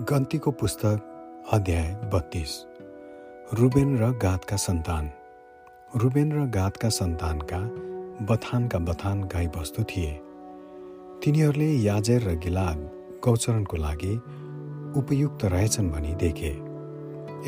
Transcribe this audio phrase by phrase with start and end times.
[0.00, 2.52] गन्तीको पुस्तक अध्याय बत्तीस।
[3.52, 5.10] रुबेन र गातका सन्तान।
[5.96, 7.58] रुबेन र गातका सन्तानका
[8.26, 10.12] बथानका बथान गाईबस्तु थिए।
[11.24, 12.78] तिनीहरूले याजेर र गिलाद
[13.24, 14.14] गौचरणको लागि
[14.96, 16.52] उपयुक्त रहेछन् भनी देखे।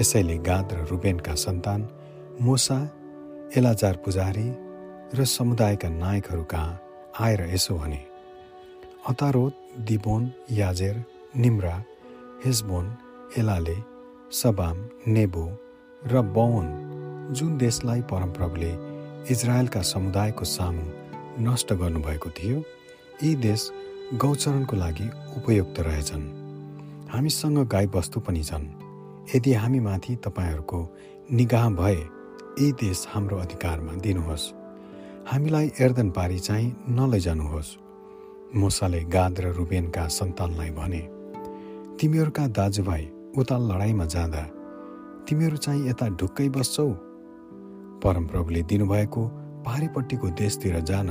[0.00, 1.88] यसैले गाद र रुबेनका सन्तान
[2.40, 2.78] मोसा
[3.56, 4.48] एलाजार पुजारी
[5.14, 6.80] र समुदायका नायकहरू कहाँ
[7.20, 8.02] आएर यसो भने
[9.08, 9.54] अतारोत
[9.88, 11.04] दिबोन याजेर
[11.36, 11.84] निम्रा
[12.44, 12.86] हेसबोन
[13.38, 13.74] एलाले
[14.32, 15.58] सबाम नेबो
[16.06, 16.66] र बौन
[17.32, 18.70] जुन देशलाई परमप्रभुले
[19.30, 20.82] इजरायलका समुदायको सामु
[21.42, 22.64] नष्ट गर्नुभएको थियो
[23.22, 23.70] यी देश
[24.14, 25.06] गौचरणको लागि
[25.36, 26.24] उपयुक्त रहेछन्।
[27.10, 28.66] हामीसँग गाईबस्तु पनि छन्।
[29.36, 30.80] यदि हामीमाथि तपाईँहरूको
[31.32, 34.52] निगाह भए यी देश हाम्रो अधिकारमा दिनुहोस्।
[35.32, 37.76] हामीलाई एर्दन पारी चाहिँ नलैजानुहोस्।
[38.56, 41.21] मोसाले गाद र रुबेनका सन्तानलाई भने
[42.02, 43.04] तिमीहरूका दाजुभाइ
[43.38, 44.42] उता लडाइँमा जाँदा
[45.28, 46.86] तिमीहरू चाहिँ यता ढुक्कै बस्छौ।
[48.02, 49.22] परमप्रभुले दिनुभएको
[49.62, 51.10] पारिपट्टिको देशतिर जान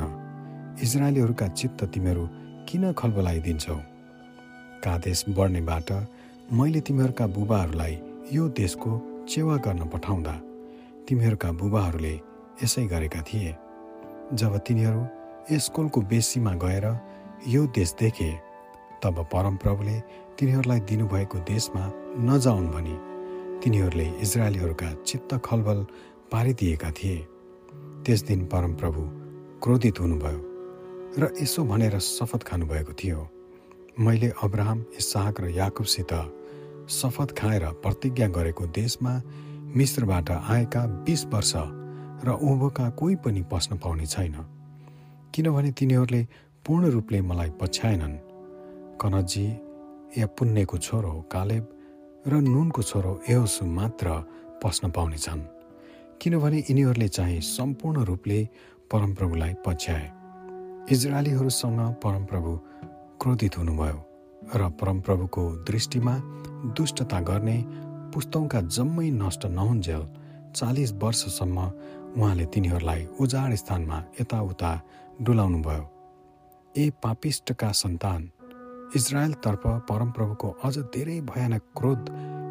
[0.84, 2.28] इजरायलीहरूका चित्त तिमीहरू
[2.68, 3.78] किन खलबलाइदिन्छौ?
[4.84, 5.90] कादेश बढ्नेबाट
[6.52, 7.96] मैले तिमीहरूका बुबाहरूलाई
[8.34, 8.92] यो देशको
[9.32, 10.36] चेवा गर्न पठाउँदा
[11.08, 12.16] तिमीहरूका बुबाहरूले
[12.64, 13.56] यसै गरेका थिए।
[14.36, 15.02] जब तिनीहरू
[15.56, 16.86] यसकोलको बेसीमा गएर
[17.48, 18.32] यो देश देखे
[19.04, 19.98] तब परमप्रभुले
[20.42, 21.82] तिनीहरूलाई दिनुभएको देशमा
[22.18, 22.96] नजाउन् भनी
[23.62, 25.86] तिनीहरूले इजरायलीहरूका चित्त खलबल
[26.32, 27.18] पारिदिएका थिए।
[28.06, 29.02] त्यस दिन परमप्रभु
[29.64, 30.40] क्रोधित हुनुभयो
[31.22, 33.20] र यसो भनेर शपथ खानुभएको थियो।
[34.02, 36.14] मैले अब्राहम इसाहक र याकुबसित
[36.90, 39.14] शपथ खाएर प्रतिज्ञा गरेको देशमा
[39.78, 41.54] मिश्रबाट आएका बिस वर्ष
[42.26, 44.36] र उँभोका कोही पनि पस्न पाउने छैन।
[45.36, 46.28] किनभने तिनीहरूले
[46.66, 48.18] पूर्ण रूपले मलाई पछ्याएनन्।
[48.98, 49.46] कनजी
[50.18, 51.64] या पुण्यको छोरो कालेब
[52.28, 54.08] र नुनको छोरो एहोसु मात्र
[54.64, 55.42] पस्न पाउनेछन्
[56.22, 58.40] किनभने यिनीहरूले चाहिँ सम्पूर्ण रूपले
[58.92, 60.06] परमप्रभुलाई पछ्याए।
[60.92, 62.52] इजरायलीहरूसँग परमप्रभु
[63.22, 63.98] क्रोधित हुनुभयो
[64.56, 66.16] र परमप्रभुको दृष्टिमा
[66.78, 67.58] दुष्टता गर्ने
[68.14, 70.04] पुस्तौका जम्मै नष्ट नहुन्जेल
[70.56, 71.58] चालिस वर्षसम्म
[72.18, 74.72] उहाँले तिनीहरूलाई उजाड स्थानमा यताउता
[75.22, 75.84] डुलाउनुभयो।
[76.76, 78.22] ए पापिष्टका सन्तान
[78.96, 82.10] इजरायलतर्फ परमप्रभुको अझ धेरै भयानक क्रोध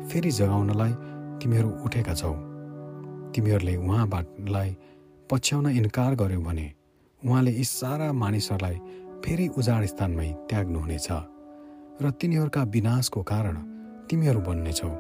[0.09, 0.93] फेरि जगाउनलाई
[1.41, 2.33] तिमीहरू उठेका छौ।
[3.35, 4.71] तिमीहरूले उहाँबाटलाई
[5.31, 6.67] पछ्याउन इन्कार गर्यो भने
[7.23, 8.77] उहाँले यी सारा मानिसहरूलाई
[9.25, 11.09] फेरि उजाड स्थानमै त्याग्नुहुनेछ
[12.03, 13.57] र तिनीहरूका विनाशको कारण
[14.09, 14.93] तिमीहरू बन्नेछौ।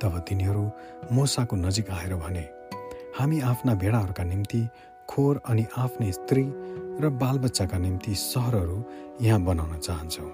[0.00, 0.64] तब तिनीहरू
[1.12, 2.46] मोसाको नजिक आएर भने
[3.18, 4.62] हामी आफ्ना भेडाहरूका निम्ति
[5.08, 6.44] खोर अनि आफ्नै स्त्री
[7.00, 8.76] र बालबच्चाका निम्ति सहरहरू
[9.22, 10.30] यहाँ बनाउन चाहन्छौँ।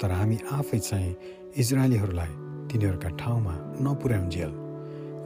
[0.00, 1.16] तर हामी आफै चाहिँ
[1.58, 2.32] इजरायलीहरूलाई
[2.70, 4.52] तिनीहरूका ठाउँमा नपुर्याउन्जेल।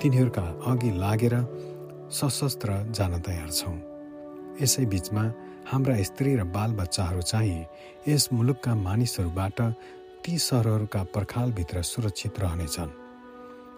[0.02, 1.34] तिनीहरूका अघि लागेर
[2.10, 3.76] सशस्त्र जान तयार छौँ।
[4.62, 5.24] यसै बिचमा
[5.72, 7.66] हाम्रा स्त्री र बालबच्चाहरू चाहिँ
[8.08, 9.60] यस मुलुकका मानिसहरूबाट
[10.24, 12.90] ती सहरहरूका पर्खालभित्र सुरक्षित रहनेछन्।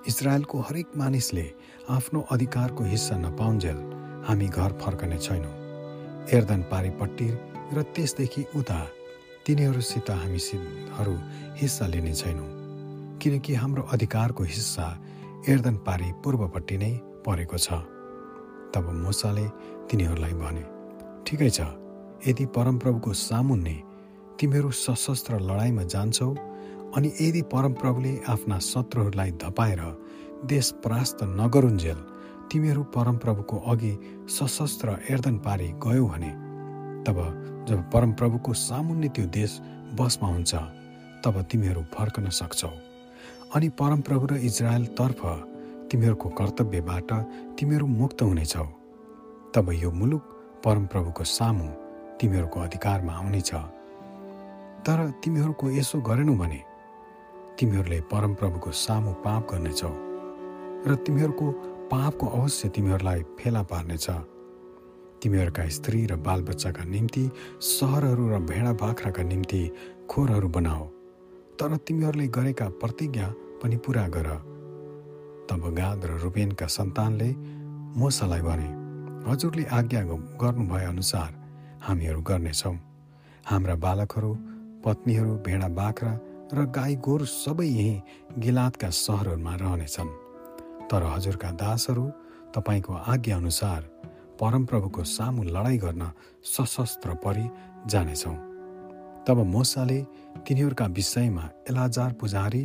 [0.08, 1.46] इजरायलको हरेक मानिसले
[1.88, 3.78] आफ्नो अधिकारको हिस्सा नपाउन्जेल
[4.28, 5.63] हामी घर फर्कने छैनौँ।
[6.32, 7.28] एर्दन पारिपट्टि
[7.74, 8.80] र त्यसदेखि उता
[9.46, 11.14] तिनीहरूसित हामीहरू
[11.60, 12.48] हिस्सा लिने छैनौँ
[13.22, 14.86] किनकि हाम्रो अधिकारको हिस्सा
[15.48, 16.92] एर्दन पारी पूर्वपट्टि नै
[17.26, 17.68] परेको छ।
[18.72, 19.46] तब मुसाले
[19.90, 20.64] तिनीहरूलाई भने
[21.26, 21.60] ठिकै छ
[22.28, 23.76] यदि परमप्रभुको सामुन्ने
[24.40, 26.30] तिमीहरू सशस्त्र लडाइँमा जान्छौ
[26.96, 29.82] अनि यदि परमप्रभुले आफ्ना शत्रुहरूलाई धपाएर
[30.48, 31.98] देश परास्त नगरुन्जेल
[32.50, 33.92] तिमीहरू परमप्रभुको अघि
[34.30, 36.30] सशस्त्र एर्दन पारी गयौ भने
[37.06, 37.18] तब
[37.68, 39.60] जब परमप्रभुको सामुन्ने त्यो देश
[39.98, 40.54] बसमा हुन्छ
[41.24, 42.70] तब तिमीहरू फर्कन सक्छौ।
[43.54, 45.20] अनि परमप्रभु र इजरायलतर्फ
[45.90, 47.10] तिमीहरूको कर्तव्यबाट
[47.58, 48.66] तिमीहरू मुक्त हुनेछौ।
[49.54, 50.24] तब यो मुलुक
[50.64, 51.66] परमप्रभुको सामु
[52.20, 53.52] तिमीहरूको अधिकारमा आउनेछ।
[54.86, 56.60] तर तिमीहरूको यसो गरेनौ भने
[57.58, 59.92] तिमीहरूले परमप्रभुको सामु पाप गर्नेछौ
[60.88, 61.46] र तिमीहरूको
[61.94, 64.06] पापको अवश्य तिमीहरूलाई फेला पार्नेछ।
[65.22, 67.22] तिमीहरूका स्त्री र बालबच्चाका निम्ति
[67.62, 69.60] सहरहरू र भेडा बाख्राका निम्ति
[70.10, 70.84] खोरहरू बनाऊ
[71.54, 73.28] तर तिमीहरूले गरेका प्रतिज्ञा
[73.62, 74.28] पनि पुरा गर।
[75.46, 77.30] तब गाद र रुबेनका सन्तानले
[78.02, 78.68] मोसालाई भने
[79.30, 80.02] हजुरले आज्ञा
[80.42, 81.30] गर्नुभए अनुसार
[81.86, 82.76] हामीहरू गर्नेछौँ।
[83.46, 84.32] हाम्रा बालकहरू
[84.84, 86.12] पत्नीहरू भेडा बाख्रा
[86.54, 88.02] र गाई गोरु सबै यहीँ
[88.42, 90.10] गिलातका सहरहरूमा रहनेछन्।
[90.90, 92.04] तर हजुरका दासहरू
[92.54, 93.82] तपाईँको आज्ञाअनुसार
[94.40, 96.10] परमप्रभुको सामु लडाइँ गर्न
[96.44, 97.46] सशस्त्र परि
[97.86, 98.36] जानेछौँ।
[99.26, 100.00] तब मोसाले
[100.46, 102.62] तिनीहरूका विषयमा एलाजार पुजारी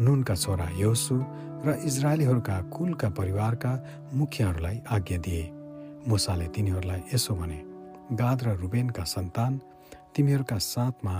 [0.00, 1.16] नुनका छोरा योसु
[1.66, 3.72] र इजरायलीहरूका कुलका परिवारका
[4.14, 5.44] मुखियाहरूलाई आज्ञा दिए।
[6.08, 7.60] मुसाले तिनीहरूलाई यसो भने
[8.20, 9.60] गाद र रुबेनका सन्तान
[10.14, 11.14] तिमीहरूका साथमा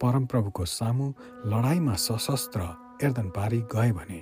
[0.00, 1.06] परमप्रभुको सामु
[1.46, 2.60] लडाइँमा सशस्त्र
[3.02, 4.20] एर्दन पारी गए भने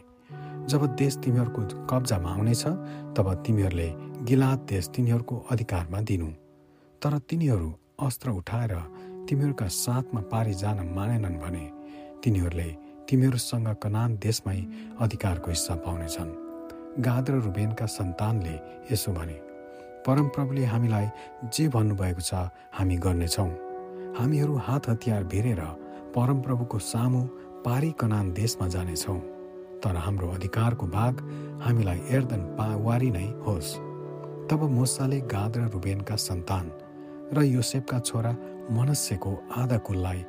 [0.69, 2.65] जब देश तिमीहरूको कब्जामा आउनेछ
[3.17, 3.89] तब तिमीहरूले
[4.29, 6.29] गिलात देश तिनीहरूको अधिकारमा दिनु।
[7.03, 7.69] तर तिनीहरू
[8.03, 8.75] अस्त्र उठाएर
[9.29, 11.65] तिमीहरूका साथमा पारी जान मानेनन् भने
[12.23, 12.69] तिनीहरूले
[13.09, 14.59] तिमीहरूसँग कनान देशमै
[15.01, 16.31] अधिकारको हिस्सा पाउनेछन्।
[16.99, 18.55] गाद र रुबेनका सन्तानले
[18.91, 19.39] यसो भने
[20.07, 21.07] परमप्रभुले हामीलाई
[21.55, 23.51] जे भन्नुभएको छ हामी गर्नेछौँ।
[24.19, 25.63] हामीहरू हात हतियार भिरेर
[26.15, 27.23] परमप्रभुको सामु
[27.65, 29.36] पारी कनान देशमा जानेछौँ।
[29.83, 31.15] तर हाम्रो अधिकारको भाग
[31.63, 33.71] हामीलाई एर्दन पावारी नै होस्।
[34.51, 36.67] तब मुसाले गाद र रुबेनका सन्तान
[37.33, 38.33] र योसेफका छोरा
[38.71, 40.25] मनस्यको आधा कुललाई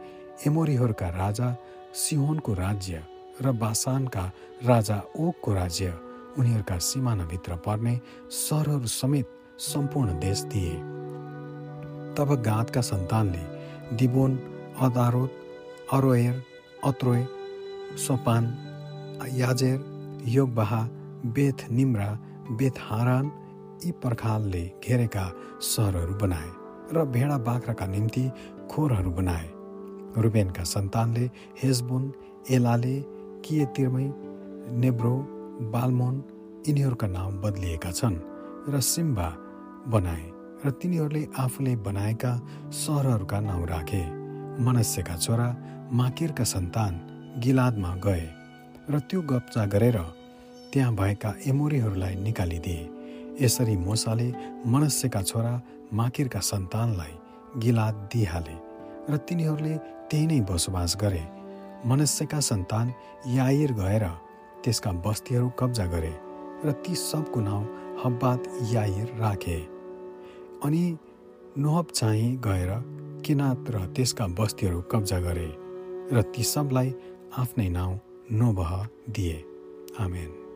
[0.48, 1.48] एमोरीहरूका राजा
[1.94, 3.04] सिहोनको राज्य
[3.42, 4.26] र बासानका
[4.66, 5.94] राजा ओकको राज्य
[6.38, 8.00] उनीहरूका सिमानाभित्र पर्ने
[8.30, 9.28] सहरहरू समेत
[9.60, 10.76] सम्पूर्ण देश दिए।
[12.18, 13.44] तब गादका सन्तानले
[13.98, 14.32] दिबोन
[14.82, 15.32] अदारोत
[15.94, 16.36] अरोएर
[16.84, 17.26] अत्रोय
[17.98, 18.44] सोपान
[19.36, 19.80] याजेर
[20.28, 20.82] योगबाहा
[21.36, 22.10] बेथ निम्रा
[22.52, 23.26] बेथ हारान
[23.84, 25.26] यी पर्खालले घेरेका
[25.70, 26.50] सहरहरू बनाए
[26.94, 28.24] र भेडा बाख्राका निम्ति
[28.72, 29.48] खोरहरू बनाए।
[30.18, 31.26] रुबेनका सन्तानले
[31.64, 32.04] हेजबुन
[32.52, 32.96] एलाले
[33.46, 34.08] किएतिरमै
[34.82, 35.16] नेब्रो
[35.74, 36.16] बालमोन
[36.68, 38.18] यिनीहरूका नाम बदलिएका छन्
[38.74, 39.28] र सिम्बा
[39.94, 40.26] बनाए
[40.66, 42.32] र तिनीहरूले आफूले बनाएका
[42.82, 44.04] सहरहरूका नाउँ राखे।
[44.66, 45.48] मनस्यका छोरा
[45.94, 46.94] माकिरका सन्तान
[47.44, 48.26] गिलादमा गए।
[48.90, 49.98] र त्यो गप्चा गरेर
[50.74, 52.90] त्यहाँ भएका एमोरीहरूलाई निकालिदिए।
[53.42, 54.28] यसरी मोसाले
[54.66, 55.54] मनस्यका छोरा
[55.94, 57.14] माकिरका सन्तानलाई
[57.62, 58.56] गिलाद दिइहाले
[59.12, 59.76] र तिनीहरूले
[60.08, 61.24] त्यही नै बसोबास गरे।
[61.86, 62.94] मनस्यका सन्तान
[63.36, 64.06] याइर गएर
[64.64, 66.14] त्यसका बस्तीहरू कब्जा गरे
[66.66, 67.64] र ती सबको नाउँ
[68.04, 68.42] हब्बात
[68.72, 69.60] याइर राखे।
[70.66, 70.84] अनि
[71.58, 72.72] नोहब चाहिँ गएर
[73.26, 75.50] किनात र त्यसका बस्तीहरू कब्जा गरे
[76.16, 76.94] र ती सबलाई
[77.38, 77.96] आफ्नै नाउँ
[78.32, 79.44] नोबह दिए
[80.00, 80.47] आमेन